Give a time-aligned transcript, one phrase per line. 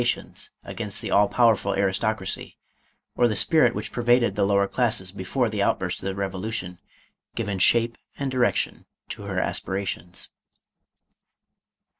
[0.03, 2.57] lions against the all powerful aristocracy,
[3.15, 6.79] or the spirit which pervaded the lower classes before the outburst of the revolution,
[7.35, 10.29] given shape and direction to her as pirations.